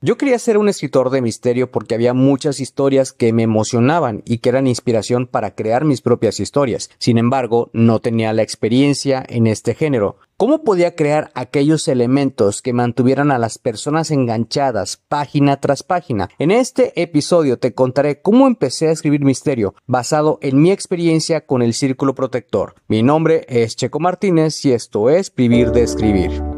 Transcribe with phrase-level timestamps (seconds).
[0.00, 4.38] Yo quería ser un escritor de misterio porque había muchas historias que me emocionaban y
[4.38, 6.88] que eran inspiración para crear mis propias historias.
[6.98, 10.18] Sin embargo, no tenía la experiencia en este género.
[10.36, 16.28] ¿Cómo podía crear aquellos elementos que mantuvieran a las personas enganchadas página tras página?
[16.38, 21.60] En este episodio te contaré cómo empecé a escribir misterio basado en mi experiencia con
[21.60, 22.76] el Círculo Protector.
[22.86, 26.57] Mi nombre es Checo Martínez y esto es Vivir de Escribir.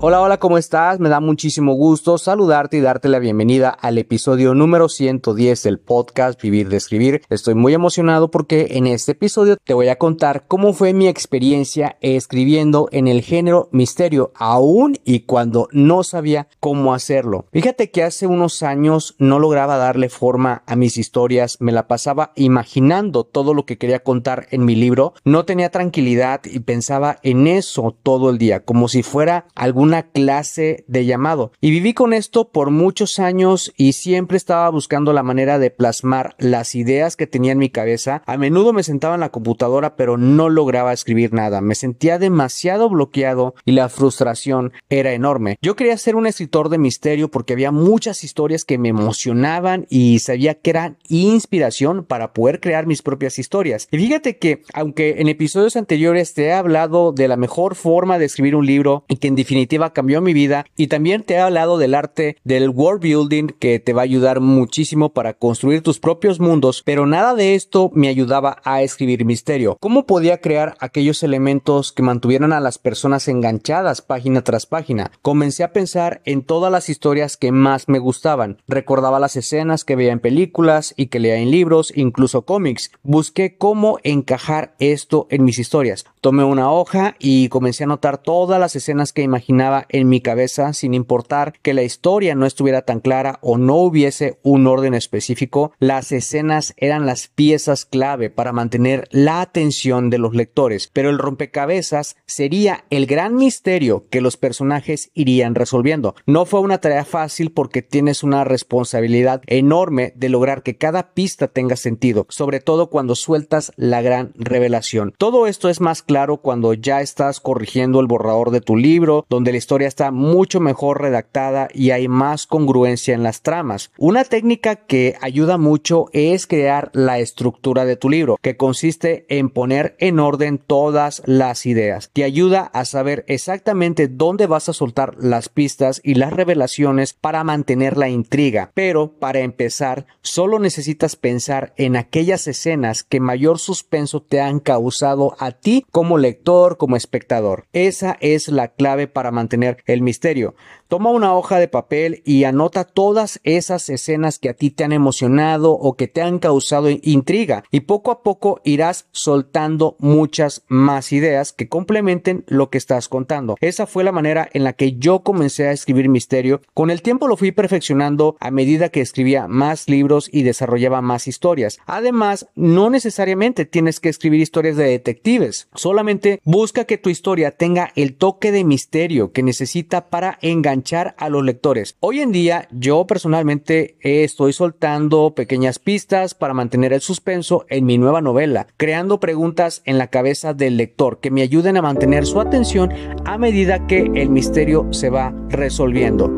[0.00, 1.00] Hola, hola, ¿cómo estás?
[1.00, 6.40] Me da muchísimo gusto saludarte y darte la bienvenida al episodio número 110 del podcast
[6.40, 7.22] Vivir de Escribir.
[7.30, 11.96] Estoy muy emocionado porque en este episodio te voy a contar cómo fue mi experiencia
[12.00, 17.46] escribiendo en el género misterio, aún y cuando no sabía cómo hacerlo.
[17.50, 22.30] Fíjate que hace unos años no lograba darle forma a mis historias, me la pasaba
[22.36, 27.48] imaginando todo lo que quería contar en mi libro, no tenía tranquilidad y pensaba en
[27.48, 31.52] eso todo el día, como si fuera algún una clase de llamado.
[31.60, 36.36] Y viví con esto por muchos años y siempre estaba buscando la manera de plasmar
[36.38, 38.22] las ideas que tenía en mi cabeza.
[38.26, 41.62] A menudo me sentaba en la computadora pero no lograba escribir nada.
[41.62, 45.56] Me sentía demasiado bloqueado y la frustración era enorme.
[45.62, 50.18] Yo quería ser un escritor de misterio porque había muchas historias que me emocionaban y
[50.18, 53.88] sabía que eran inspiración para poder crear mis propias historias.
[53.90, 58.26] Y fíjate que aunque en episodios anteriores te he hablado de la mejor forma de
[58.26, 61.78] escribir un libro y que en definitiva cambió mi vida y también te he hablado
[61.78, 66.40] del arte del world building que te va a ayudar muchísimo para construir tus propios
[66.40, 69.76] mundos, pero nada de esto me ayudaba a escribir misterio.
[69.80, 75.10] ¿Cómo podía crear aquellos elementos que mantuvieran a las personas enganchadas página tras página?
[75.22, 78.58] Comencé a pensar en todas las historias que más me gustaban.
[78.66, 82.90] Recordaba las escenas que veía en películas y que leía en libros, incluso cómics.
[83.02, 86.06] Busqué cómo encajar esto en mis historias.
[86.20, 90.72] Tomé una hoja y comencé a anotar todas las escenas que imaginaba en mi cabeza
[90.72, 95.72] sin importar que la historia no estuviera tan clara o no hubiese un orden específico,
[95.78, 101.18] las escenas eran las piezas clave para mantener la atención de los lectores, pero el
[101.18, 106.14] rompecabezas sería el gran misterio que los personajes irían resolviendo.
[106.26, 111.48] No fue una tarea fácil porque tienes una responsabilidad enorme de lograr que cada pista
[111.48, 115.14] tenga sentido, sobre todo cuando sueltas la gran revelación.
[115.18, 119.52] Todo esto es más claro cuando ya estás corrigiendo el borrador de tu libro, donde
[119.52, 123.92] la historia está mucho mejor redactada y hay más congruencia en las tramas.
[123.98, 129.50] Una técnica que ayuda mucho es crear la estructura de tu libro, que consiste en
[129.50, 132.08] poner en orden todas las ideas.
[132.14, 137.44] Te ayuda a saber exactamente dónde vas a soltar las pistas y las revelaciones para
[137.44, 138.70] mantener la intriga.
[138.72, 145.36] Pero para empezar, solo necesitas pensar en aquellas escenas que mayor suspenso te han causado
[145.38, 147.66] a ti como lector, como espectador.
[147.72, 150.54] Esa es la clave para mantener tener el misterio.
[150.88, 154.92] Toma una hoja de papel y anota todas esas escenas que a ti te han
[154.92, 161.12] emocionado o que te han causado intriga y poco a poco irás soltando muchas más
[161.12, 163.56] ideas que complementen lo que estás contando.
[163.60, 166.62] Esa fue la manera en la que yo comencé a escribir misterio.
[166.72, 171.28] Con el tiempo lo fui perfeccionando a medida que escribía más libros y desarrollaba más
[171.28, 171.80] historias.
[171.84, 175.68] Además, no necesariamente tienes que escribir historias de detectives.
[175.74, 180.77] Solamente busca que tu historia tenga el toque de misterio que necesita para engañar
[181.18, 181.96] a los lectores.
[182.00, 187.98] Hoy en día yo personalmente estoy soltando pequeñas pistas para mantener el suspenso en mi
[187.98, 192.40] nueva novela, creando preguntas en la cabeza del lector que me ayuden a mantener su
[192.40, 192.92] atención
[193.24, 196.37] a medida que el misterio se va resolviendo.